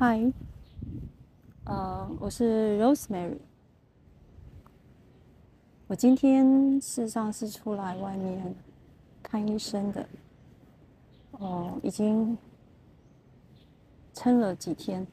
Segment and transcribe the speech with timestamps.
[0.00, 0.32] 嗨，
[1.64, 3.36] 呃，我是 Rosemary。
[5.88, 8.54] 我今天事实上是出来外面
[9.24, 10.08] 看医生的，
[11.32, 12.38] 哦，已经
[14.14, 15.04] 撑了几天，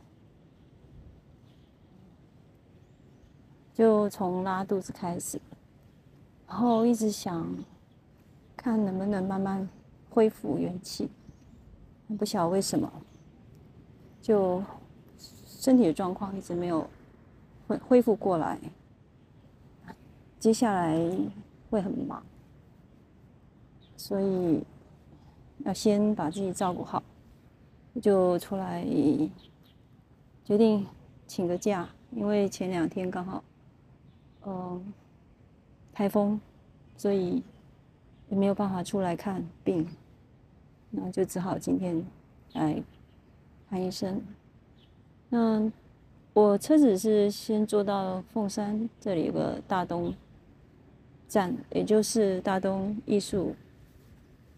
[3.73, 5.41] 就从拉肚子开始，
[6.47, 7.51] 然后一直想
[8.55, 9.67] 看能不能慢慢
[10.11, 11.09] 恢复元气，
[12.19, 12.93] 不晓得为什么。
[14.25, 14.59] 就
[15.15, 16.89] 身体的状况一直没有
[17.67, 18.57] 恢恢复过来，
[20.39, 20.99] 接下来
[21.69, 22.23] 会很忙，
[23.95, 24.63] 所以
[25.59, 27.03] 要先把自己照顾好，
[28.01, 28.83] 就出来
[30.43, 30.83] 决定
[31.27, 33.43] 请个假，因为前两天刚好
[34.47, 34.93] 嗯
[35.93, 36.41] 台风，
[36.97, 37.43] 所以
[38.29, 39.87] 也没有办法出来看病，
[40.89, 42.03] 那就只好今天
[42.53, 42.81] 来。
[43.75, 44.21] 看医生。
[45.27, 45.69] 那
[46.31, 50.13] 我车子是先坐到凤山，这里有个大东
[51.27, 53.53] 站，也就是大东艺术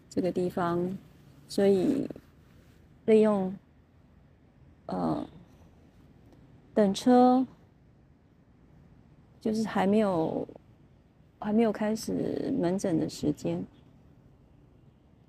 [0.08, 0.96] 这个地方，
[1.48, 2.08] 所以
[3.06, 3.52] 利用
[4.86, 5.28] 呃
[6.72, 7.44] 等车，
[9.40, 10.46] 就是还没有
[11.40, 13.60] 还没有开始门诊的时间，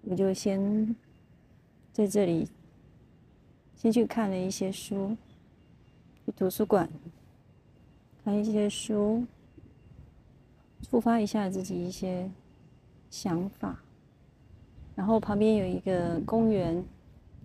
[0.03, 0.95] 我就先
[1.91, 2.47] 在这里。
[3.81, 5.15] 先去看了一些书，
[6.25, 6.87] 去图书馆
[8.25, 9.23] 看一些书，
[10.83, 12.29] 触发一下自己一些
[13.09, 13.79] 想法。
[14.95, 16.83] 然后旁边有一个公园，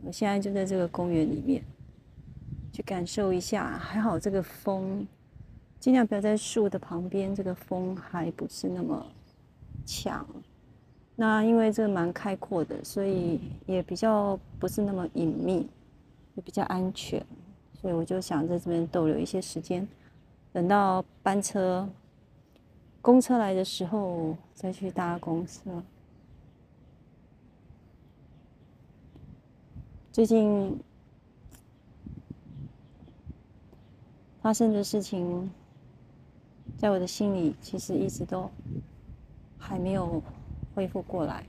[0.03, 1.63] 我现在就在这个公园里面，
[2.73, 3.79] 去感受一下。
[3.79, 5.07] 还好这个风，
[5.79, 9.07] 尽量不要在树的旁边，这个风还不是那么
[9.87, 10.27] 强。
[11.15, 15.69] 那因为这蛮开阔的，所以也比较不是那么隐秘。
[16.35, 17.25] 也比较安全，
[17.81, 19.87] 所以我就想在这边逗留一些时间，
[20.53, 21.89] 等到班车、
[23.01, 25.83] 公车来的时候再去搭公车。
[30.13, 30.79] 最近
[34.41, 35.51] 发生的事情，
[36.77, 38.51] 在我的心里其实一直都
[39.58, 40.23] 还没有
[40.75, 41.45] 恢复过来。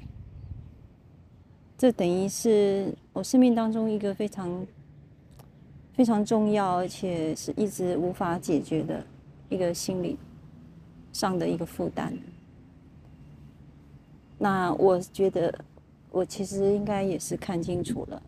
[1.78, 4.66] 这等于是我生命当中一个非常
[5.96, 9.04] 非常重要，而且是一直无法解决的
[9.50, 10.18] 一个心理
[11.14, 12.14] 上的一个负担。
[14.38, 15.54] 那我觉得，
[16.12, 18.22] 我其实应该也是看清楚了。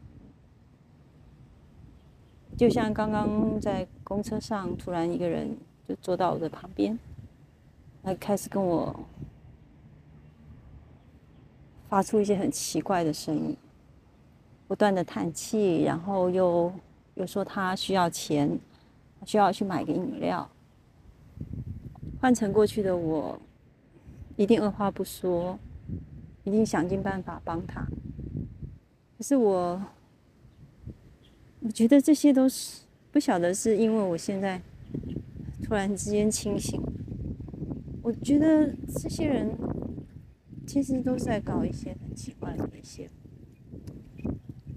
[2.57, 5.55] 就像刚刚在公车上，突然一个人
[5.87, 6.97] 就坐到我的旁边，
[8.01, 8.97] 他开始跟我。
[11.89, 13.55] 发出一些很奇怪的声音，
[14.67, 16.69] 不断的叹气，然后又
[17.17, 18.59] 又说他需要钱，
[19.25, 20.49] 需要去买个饮料。
[22.21, 23.39] 换成过去的我，
[24.35, 25.59] 一定二话不说，
[26.43, 27.85] 一定想尽办法帮他。
[29.17, 29.81] 可是我，
[31.61, 34.61] 我觉得这些都是不晓得是因为我现在
[35.63, 36.81] 突然之间清醒，
[38.01, 39.55] 我觉得这些人。
[40.67, 43.09] 其实都在搞一些很奇怪的一些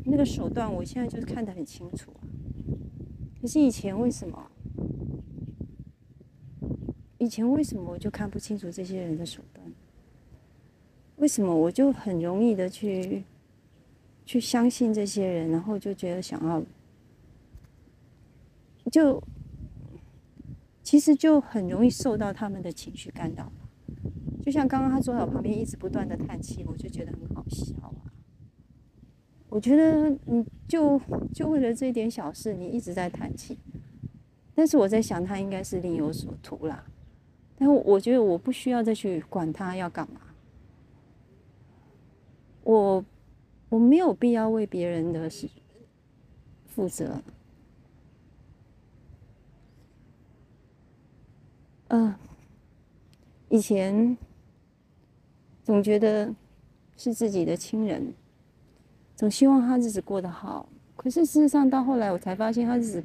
[0.04, 2.12] 那个手段，我现在就是看得很清楚。
[3.40, 4.50] 可是以前为什么？
[7.18, 9.66] 以前为什么我就看不清楚这些人的手段？
[11.16, 13.24] 为什么我就很容易的去
[14.24, 16.62] 去相信这些人，然后就觉得想要
[18.90, 19.22] 就
[20.82, 23.52] 其实就很容易受到他们的情绪干扰。
[24.42, 28.09] 就像刚刚他坐在我旁边，一直不断的叹气，我就觉得很好笑啊。
[29.50, 30.98] 我觉得你就
[31.34, 33.58] 就为了这点小事，你一直在叹气。
[34.54, 36.82] 但是我在想，他应该是另有所图啦。
[37.56, 40.20] 但我觉得我不需要再去管他要干嘛。
[42.62, 43.04] 我
[43.68, 45.46] 我没有必要为别人的事
[46.66, 47.22] 负责。
[51.88, 52.14] 嗯，
[53.50, 54.16] 以前。
[55.62, 56.34] 总觉得
[56.96, 58.12] 是自己的亲人，
[59.20, 60.66] 总希望他日子过得好。
[60.96, 63.04] 可是事实上，到后来我才发现，他日子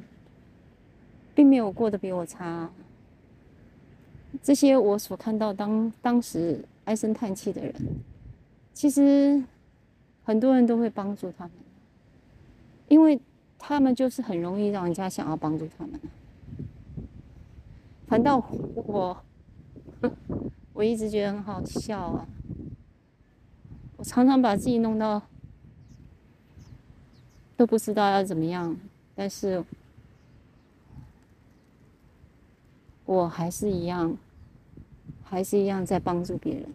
[1.34, 2.70] 并没有过得比我差。
[4.42, 7.74] 这些我所看到当当时唉声叹气的人，
[8.72, 9.44] 其实
[10.24, 11.52] 很多人都会帮助他们，
[12.88, 13.20] 因为
[13.58, 16.00] 他们就是很容易让人家想要帮助他们。
[18.06, 18.42] 反倒
[18.74, 19.22] 我，
[20.72, 22.26] 我一直觉得很好笑啊。
[23.98, 25.20] 我常常把自己弄到
[27.56, 28.76] 都不知道要怎么样，
[29.14, 29.64] 但是
[33.04, 34.16] 我还是一样，
[35.24, 36.68] 还是一样在帮助别人。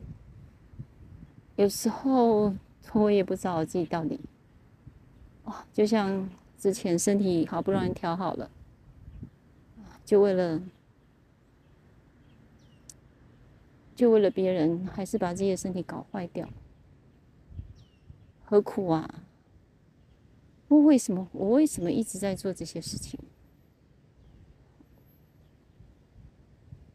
[1.56, 2.54] 有时候
[2.94, 4.20] 我也不知道我自己到底，
[5.44, 8.50] 哦，就像之前身体好不容易调好了，
[10.04, 10.60] 就为了
[13.96, 16.50] 就为了别人，还是把自己的身体搞坏掉，
[18.46, 19.08] 何苦啊？
[20.72, 21.28] 我为什么？
[21.34, 23.20] 我为什么一直在做这些事情？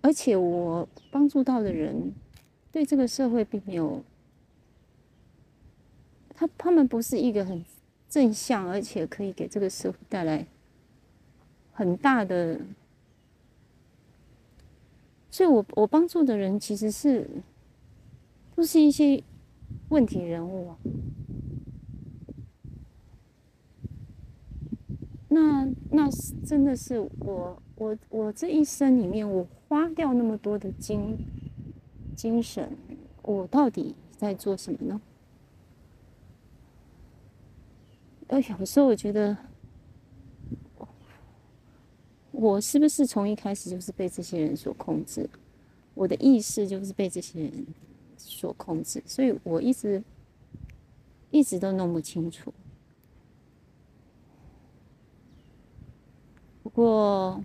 [0.01, 2.15] 而且我帮助到的人，
[2.73, 4.03] 对这个社会并没有，
[6.35, 7.63] 他他们不是一个很
[8.09, 10.47] 正向，而且可以给这个社会带来
[11.75, 12.59] 很大的。
[15.31, 17.29] 所以我我帮助的人其实是，
[18.55, 19.23] 都是一些
[19.91, 20.79] 问题人物啊。
[25.37, 31.19] 那那是真的是我我我这一生里面，我花掉那么多的精
[32.17, 32.75] 精神，
[33.21, 34.99] 我到底在做什么呢？
[38.29, 39.37] 呃，有时候我觉得，
[42.33, 45.29] 我是不是从一开始就是被这些人所控制？
[45.93, 47.67] 我的意识就是被这些人
[48.17, 50.03] 所控制，所以我一直
[51.31, 52.55] 一直都弄不清楚。
[56.77, 57.43] 过，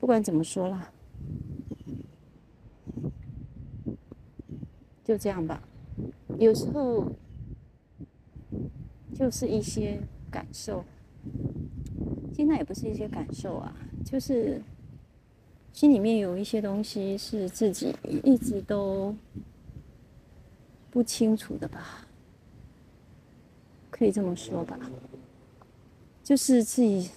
[0.00, 0.90] 不管怎么说啦，
[5.04, 5.62] 就这样吧。
[6.40, 7.06] 有时候
[9.14, 10.84] 就是一些感受，
[12.34, 13.72] 现在也不是一些感受啊，
[14.04, 14.60] 就是
[15.72, 17.94] 心里面有一些东西是自己
[18.24, 19.14] 一直都
[20.90, 22.08] 不清楚的吧，
[23.88, 24.76] 可以这么说吧，
[26.24, 27.08] 就是自己。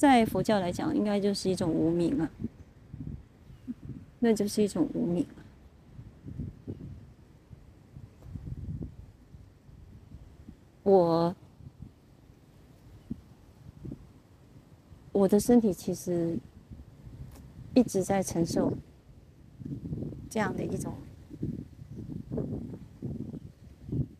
[0.00, 2.30] 在佛教来讲，应该就是一种无名啊，
[4.18, 5.26] 那就是一种无名。
[10.82, 11.36] 我
[15.12, 16.38] 我的身体其实
[17.74, 18.72] 一直在承受
[20.30, 20.94] 这样的一种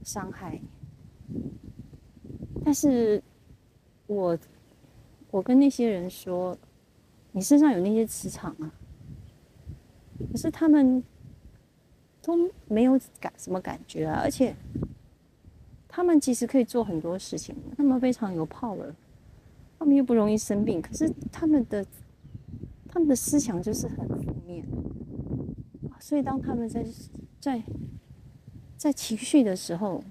[0.05, 0.61] 伤害，
[2.63, 3.23] 但是
[4.07, 4.39] 我。
[5.31, 6.57] 我跟那些人说
[7.33, 8.73] ：“你身上有那些磁场啊。”
[10.31, 11.03] 可是他们
[12.21, 14.55] 都没有感什么感觉啊，而且
[15.89, 18.93] 他们其实可以做很多事情，他们非常有 power，
[19.79, 20.83] 他们又不容易生病。
[20.83, 21.87] 可是他们的
[22.89, 24.67] 他们的思想就是很负面，
[26.01, 26.85] 所以当他们在
[27.41, 27.63] 在
[28.77, 30.05] 在情绪的时候，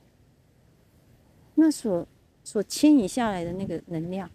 [1.54, 2.08] 那所
[2.44, 4.30] 所牵引下来的那个能量。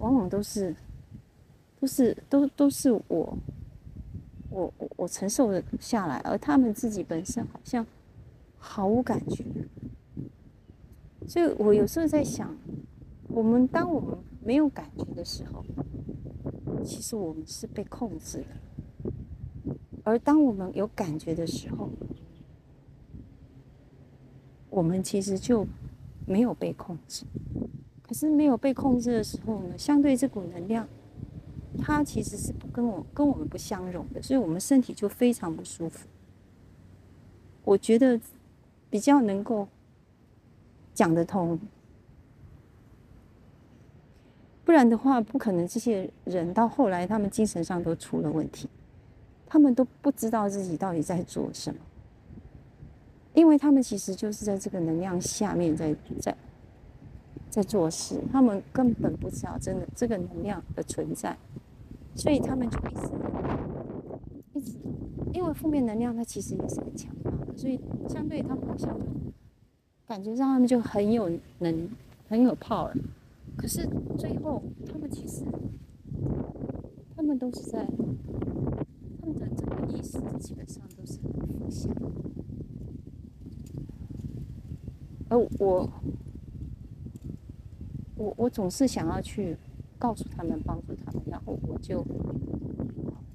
[0.00, 0.74] 往往都是，
[1.78, 3.38] 都是都都是我，
[4.50, 7.86] 我我我承受的下来，而他们自己本身好像
[8.58, 9.44] 毫无感觉。
[11.28, 12.56] 所以我有时候在想，
[13.28, 15.64] 我们当我们没有感觉的时候，
[16.82, 21.90] 其实我们是被控制的；而当我们有感觉的时候，
[24.70, 25.66] 我们其实就
[26.26, 27.26] 没有被控制。
[28.10, 29.78] 可是没有被控制的时候呢？
[29.78, 30.84] 相对这股能量，
[31.78, 36.08] 它其实是不跟我跟我们不相容的，所以我们身体就非常不舒服。
[37.62, 38.20] 我觉得
[38.90, 39.68] 比较能够
[40.92, 41.56] 讲得通，
[44.64, 48.68] 不然的话，不可能这些人到后来他们精神上都出了问题，
[49.46, 51.80] 他们都不知道自己到底在做什么，
[53.34, 56.36] 因为他们其实就是在这个能量下面在在。
[57.50, 61.36] 在做事，他们根本不知道真的这个能量的存在，
[62.14, 63.10] 所以他们就一直
[64.54, 64.78] 一直，
[65.32, 68.96] 因为负面能量它其实也是很强大的，所以相对他们好像
[70.06, 71.28] 感觉上他们就很有
[71.58, 71.88] 能
[72.28, 72.92] 很有 power，
[73.56, 73.84] 可是
[74.16, 75.44] 最后他们其实
[77.16, 77.84] 他们都是在
[79.20, 81.92] 他们的整个意识基本上都是很负向，
[85.28, 85.90] 而我。
[88.20, 89.56] 我我总是想要去
[89.98, 92.04] 告诉他们，帮助他们，然后我就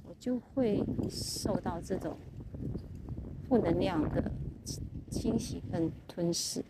[0.04, 2.16] 我就会受到这种
[3.50, 4.32] 负能量的
[5.10, 6.64] 清洗跟吞噬。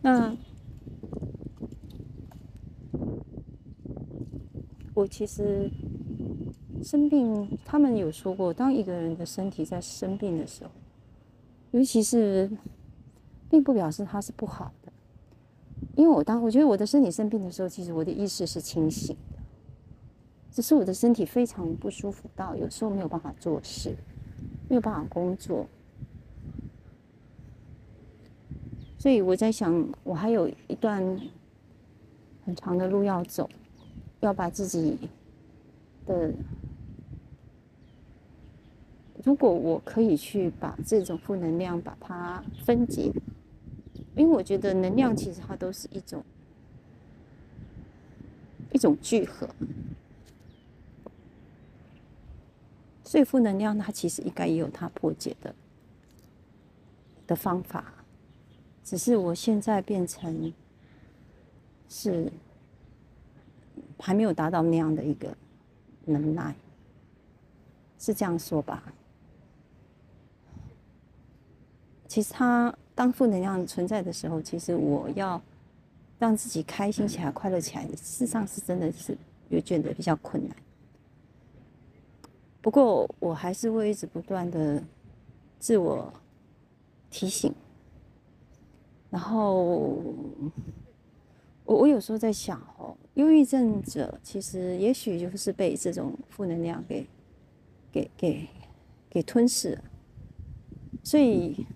[0.00, 0.34] 那
[4.94, 5.70] 我其实
[6.82, 10.70] 生病，他们有说过，当一个人的身体在生病的时候，
[11.72, 12.50] 尤其是。
[13.48, 14.92] 并不表示它是不好的，
[15.94, 19.38] 因为我当我觉得我的身体生病的时候，其实我的意识是清醒的，
[20.50, 23.94] 只是我的身体非常不舒服到有时候没有办法做事，
[24.68, 25.66] 没有办法工作。
[28.98, 31.20] 所以我在想，我还有一段
[32.44, 33.48] 很长的路要走，
[34.20, 34.98] 要把自己
[36.06, 36.32] 的，
[39.22, 43.12] 如果我可以去把这种负能量把它分解。
[44.16, 46.24] 因为我觉得能量其实它都是一种
[48.72, 49.46] 一种聚合，
[53.04, 55.54] 所以负能量它其实应该也有它破解的
[57.26, 57.92] 的方法，
[58.82, 60.50] 只是我现在变成
[61.90, 62.32] 是
[63.98, 65.36] 还没有达到那样的一个
[66.06, 66.56] 能耐，
[67.98, 68.82] 是这样说吧？
[72.08, 72.74] 其实它。
[72.96, 75.40] 当负能量存在的时候，其实我要
[76.18, 79.14] 让自己开心起来、快乐起来，事实上是真的是
[79.50, 80.56] 有觉得比较困难。
[82.62, 84.82] 不过我还是会一直不断的
[85.58, 86.10] 自我
[87.10, 87.54] 提醒。
[89.10, 90.02] 然后
[91.64, 97.06] 我我有时候在想哦，忧郁症者其实也许就是被这种负能量给
[97.92, 98.48] 给给
[99.10, 99.84] 给吞噬了，
[101.04, 101.66] 所以。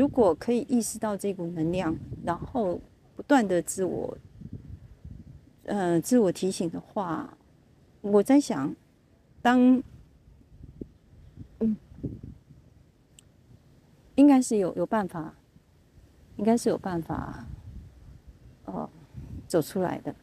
[0.00, 2.80] 如果可以意识到这股能量，然后
[3.14, 4.16] 不断的自我，
[5.64, 7.36] 呃，自我提醒的话，
[8.00, 8.74] 我在想，
[9.42, 9.82] 当，
[11.58, 11.76] 嗯，
[14.14, 15.34] 应该是有有办法，
[16.38, 17.46] 应该是有办法，
[18.64, 18.88] 呃，
[19.46, 20.14] 走出来的。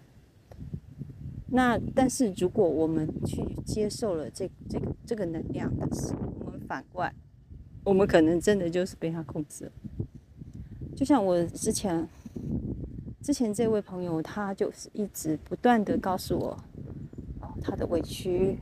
[1.50, 7.14] 那但是如果我们去接受了这这个这个能量，但是我们反过来。
[7.88, 9.72] 我们可能真的就是被他控制了，
[10.94, 12.06] 就像我之前，
[13.22, 16.50] 之前这位朋友，他就是一直不断的告诉我，
[17.40, 18.58] 哦，他的委屈，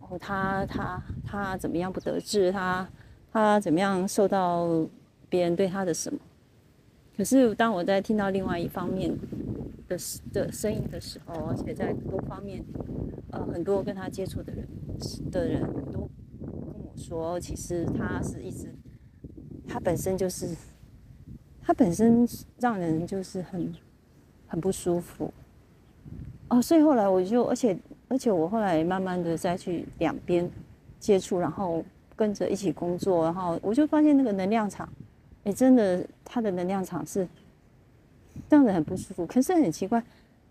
[0.00, 2.86] 哦，他他他怎么样不得志，他
[3.32, 4.86] 他怎么样受到
[5.30, 6.20] 别人对他的什么？
[7.16, 9.10] 可是当我在听到另外一方面
[9.88, 9.96] 的
[10.30, 12.62] 的声音的时候，而且在多方面，
[13.30, 14.68] 呃，很多跟他接触的人
[15.30, 15.66] 的人。
[17.00, 18.72] 说，其实他是一直，
[19.66, 20.54] 他本身就是，
[21.62, 22.28] 他本身
[22.58, 23.72] 让人就是很
[24.46, 25.32] 很不舒服。
[26.48, 27.78] 哦，所以后来我就，而且
[28.08, 30.48] 而且我后来慢慢的再去两边
[30.98, 31.82] 接触，然后
[32.14, 34.86] 跟着一起工作，然后我就发现那个能量场，
[35.44, 37.26] 哎，真的他的能量场是
[38.48, 39.26] 让人很不舒服。
[39.26, 40.02] 可是很奇怪，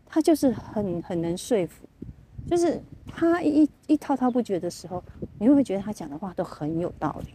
[0.05, 1.85] 他就是很很能说服，
[2.47, 2.79] 就是。
[3.11, 5.03] 他一一滔滔不绝的时候，
[5.39, 7.33] 你会不会觉得他讲的话都很有道理？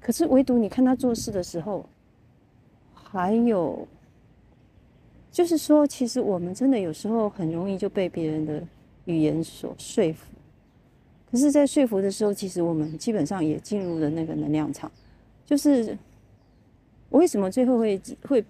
[0.00, 1.88] 可是唯独你看他做事的时候，
[2.92, 3.86] 还有，
[5.30, 8.60] 就是说，其实我们真的有时候很容易就被别人的
[9.04, 10.26] 语言所说服。
[11.30, 14.90] 可是，在说服的时候，其实我们基本上也进入了那个能量场。
[15.46, 15.96] 就是
[17.10, 18.44] 我为什么最后会会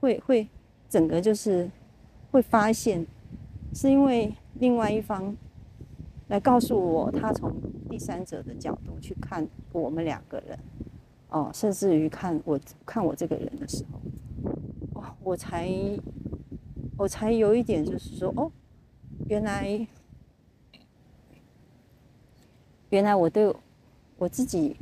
[0.00, 0.48] 会会
[0.90, 1.70] 整个就是
[2.32, 3.06] 会发现，
[3.78, 5.36] 是因为另外一方。
[6.30, 7.50] 来告诉我，他从
[7.88, 10.58] 第三者的角度去看我们两个人，
[11.30, 15.70] 哦，甚至于看我看我这个人的时候，哇，我才
[16.98, 18.52] 我才有一点就是说，哦，
[19.26, 19.88] 原来
[22.90, 23.50] 原来我对
[24.18, 24.76] 我自己，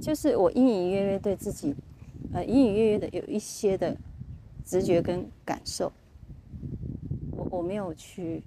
[0.00, 1.76] 就是我隐隐约约对自己，
[2.32, 3.96] 呃，隐隐约约的有一些的
[4.64, 5.92] 直觉跟感受，
[7.38, 8.42] 我我没有去。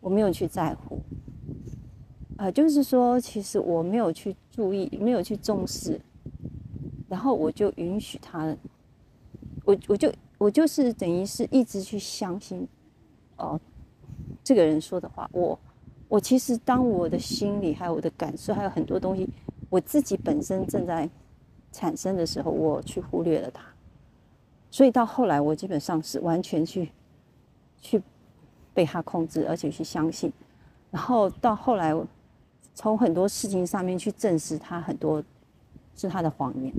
[0.00, 1.00] 我没有去在乎，
[2.36, 5.98] 呃，就是说，其实我没有去注意，没有去重视，
[7.08, 8.54] 然后我就允许他，
[9.64, 12.68] 我我就我就是等于是一直去相信，
[13.38, 13.58] 哦，
[14.42, 15.58] 这个人说的话，我
[16.06, 19.26] 我其实当我的心里还有我的感受，还有很多东西，
[19.70, 21.08] 我自己本身正在
[21.72, 23.64] 产生的时候，我去忽略了他，
[24.70, 26.90] 所以到后来，我基本上是完全去
[27.84, 28.02] 去。
[28.76, 30.32] 被他控制，而且去相信，
[30.90, 31.94] 然后到后来，
[32.74, 35.22] 从很多事情上面去证实他很多
[35.94, 36.74] 是他的谎言。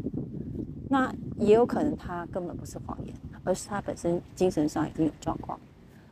[0.90, 5.58] 那也有可能他根本不是谎言，而是他本身精神上已经有状况。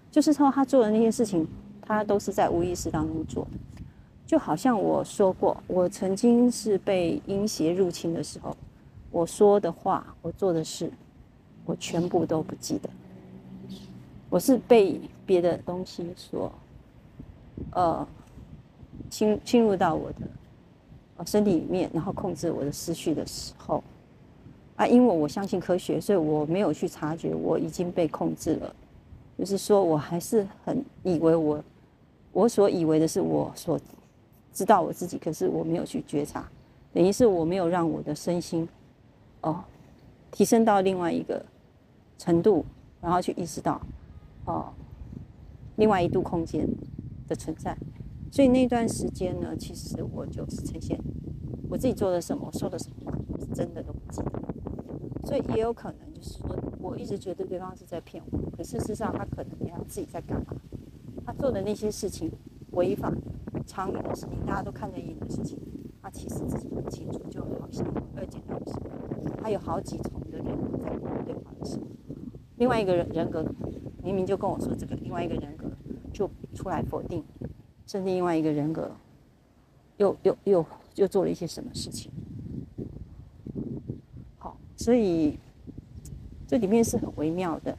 [0.09, 1.45] 就是说他做的那些事情，
[1.81, 3.83] 他都是在无意识当中做的。
[4.25, 8.55] 就好像我说过，我曾经是被阴邪入侵的时候，
[9.11, 10.89] 我说的话，我做的事，
[11.65, 12.89] 我全部都不记得。
[14.33, 16.51] 我是被别的东西所，
[17.69, 18.07] 呃，
[19.07, 23.83] 侵侵入到我的身体里面，然后控制我的思绪的时候，
[24.75, 28.75] 啊，因为我相信科学，所以我没有去察觉我已经被控制了。
[29.37, 31.63] 就是说我还是很以为我，
[32.31, 33.79] 我所以为的是我所
[34.51, 36.43] 知道我自己，可是我没有去觉察，
[36.91, 38.67] 等于是我没有让我的身心
[39.41, 39.63] 哦
[40.31, 41.45] 提升到另外一个
[42.17, 42.65] 程度，
[42.99, 43.79] 然后去意识到
[44.45, 44.73] 哦
[45.75, 46.67] 另外一度空间
[47.27, 47.77] 的存在。
[48.31, 50.99] 所以那段时间呢，其实我就是呈现
[51.69, 53.11] 我自己做了什么，说了什么，
[53.53, 54.43] 真的都不记得。
[55.25, 60.55] 所以也有可能就是说，我一直觉得对方是在骗我，可事实上他可能也要自己在干嘛。
[61.25, 62.31] 他做的那些事情
[62.71, 63.11] 违法、
[63.65, 65.57] 常理的事情，大家都看得眼的事情，
[66.01, 67.19] 他其实自己不清楚。
[67.29, 67.85] 就好像
[68.15, 70.89] 二姐那的时候，他有好几重的人格在
[71.23, 71.85] 对方的时候，
[72.57, 73.43] 另外一个人人格
[74.03, 75.65] 明明就跟我说这个，另外一个人格
[76.11, 77.23] 就出来否定，
[77.87, 78.91] 甚至另外一个人格
[79.97, 82.11] 又又又又做了一些什么事情。
[84.37, 85.39] 好所以
[86.45, 87.77] 这里面是很微妙的。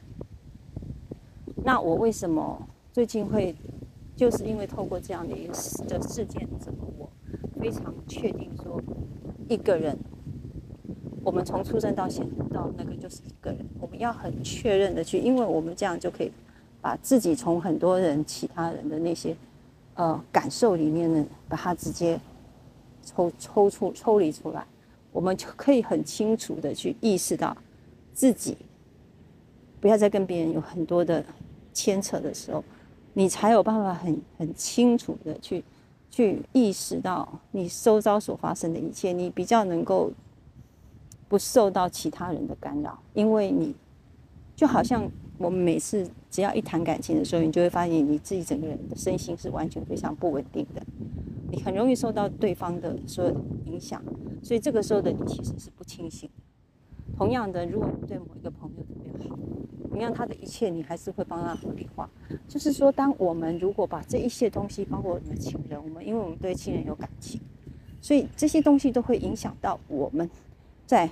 [1.63, 3.55] 那我为什么最近会，
[4.15, 7.09] 就是因为透过这样的一个事的事件，怎么我
[7.59, 8.81] 非常确定说，
[9.47, 9.97] 一个人，
[11.25, 16.31] 我们从出生到现到那个就是一个人，我们要很确认的去，因为我们这样就可以
[16.79, 19.35] 把自己从很多人其他人的那些
[19.95, 22.19] 呃感受里面呢，把它直接
[23.03, 24.63] 抽抽出抽离出来。
[25.11, 27.57] 我们就可以很清楚的去意识到，
[28.13, 28.55] 自己
[29.81, 31.25] 不要再跟别人有很多的
[31.73, 32.63] 牵扯的时候，
[33.13, 35.63] 你才有办法很很清楚的去
[36.11, 40.11] 去意识到你周遭所发生的一切，你比较能够
[41.27, 43.75] 不受到其他人的干扰，因为你
[44.55, 50.81] 就好像我们每次只要一谈感情的时候，你就会发现你自己整个人的身心是完全非常不稳定的。
[51.49, 54.01] 你很容易受到对方的所有的影响，
[54.41, 56.29] 所以这个时候的你其实是不清醒。
[57.15, 59.37] 同样的，如果你对某一个朋友特别好，
[59.89, 62.09] 同样他的一切你还是会帮他合理化。
[62.47, 67.39] 就是说，当我们如果把这一些东西，包括我们的亲人，我们因为我们对亲人有感情，
[68.01, 70.29] 所以这些东西都会影响到我们
[70.85, 71.09] 在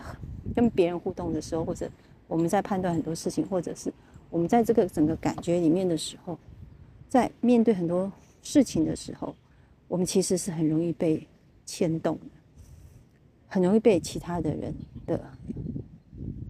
[0.56, 1.90] 跟别人互动的时候，或者
[2.28, 3.94] 我们在判断很多事情，或者是
[4.30, 6.38] 我们在这个整个感觉里面的时候，
[7.10, 9.36] 在面对很多事情的时候。
[9.90, 11.28] 我们其实是很容易被
[11.68, 12.26] 牵动的，
[13.48, 14.74] 很容易被其他的人
[15.06, 15.32] 的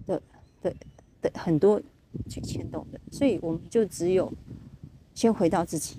[0.06, 0.22] 的
[0.62, 0.74] 的
[1.20, 1.78] 的很多
[2.26, 4.32] 去牵动的，所以我们就只有
[5.14, 5.98] 先回到自己，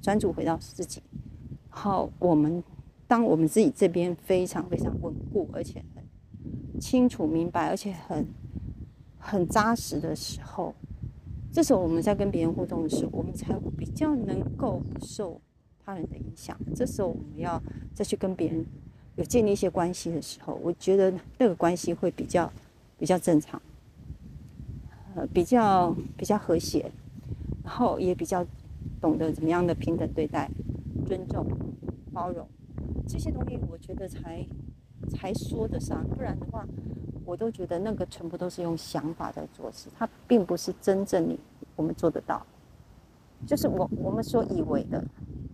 [0.00, 1.00] 专注回到自己。
[1.68, 2.64] 好，我们
[3.06, 5.84] 当我们自己这边非常非常稳固，而且
[6.82, 8.26] 清楚明白，而且很
[9.16, 10.74] 很扎实的时候，
[11.52, 15.40] 这时候我们在跟别人互动的时候，我们才比较能够不受。
[15.84, 17.60] 他人的影响，这时候我们要
[17.92, 18.64] 再去跟别人
[19.16, 22.50] 有建立一些关系的时候，我觉得那个关系会比较
[22.98, 23.60] 比较正常，
[25.14, 26.88] 呃，比较比较和谐，
[27.64, 28.46] 然后也比较
[29.00, 30.48] 懂得怎么样的平等对待、
[31.04, 31.44] 尊重、
[32.12, 32.46] 包容
[33.08, 34.46] 这些东西，我觉得才
[35.10, 36.66] 才说得上，不然的话，
[37.24, 41.38] 我都觉得那个全部都是用想法在做事，它并不是真正你
[41.76, 42.44] 我们做得到，
[43.46, 45.04] 就是我我们所以为的。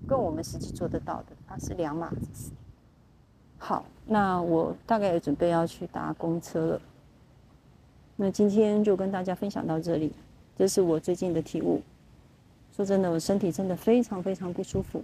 [0.07, 2.51] 跟我们实际做得到的，它是两码子事。
[3.59, 6.81] 好，那我大概也准备要去搭公车了。
[8.17, 10.11] 那今天就跟大家分享到这里，
[10.57, 11.83] 这是我最近的体悟。
[12.75, 15.03] 说真的，我身体真的非常非常不舒服，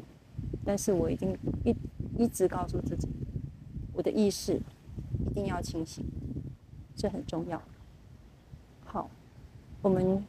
[0.65, 1.77] 但是我已经一
[2.17, 3.07] 一直告诉自己，
[3.95, 4.61] 我的意识
[5.31, 6.05] 一定要清醒，
[6.95, 7.61] 这很重要。
[8.85, 9.09] 好，
[9.81, 10.23] 我们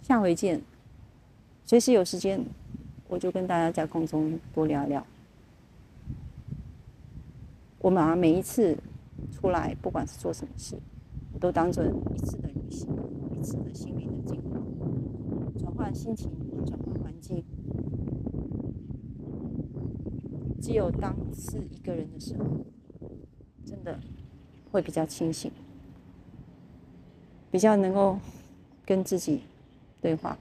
[0.00, 0.60] 下回见，
[1.64, 2.44] 随时有时间。
[3.08, 5.06] 我就跟大家在空中多聊聊。
[7.78, 8.74] 我们啊，每一次
[9.30, 10.78] 出来，不管是做什么事，
[11.34, 12.88] 我都当做一次的旅行，
[13.38, 14.58] 一次的心灵的进化，
[15.58, 16.30] 转换心情，
[16.64, 17.44] 转换环境。
[20.58, 22.44] 只有当是一个人的时候，
[23.84, 23.98] 的
[24.70, 25.50] 会比较清醒，
[27.50, 28.18] 比较能够
[28.84, 29.42] 跟自己
[30.00, 30.36] 对话。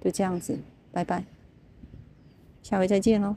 [0.00, 0.58] 就这样子，
[0.92, 1.24] 拜拜。
[2.62, 3.36] 下回再见喽。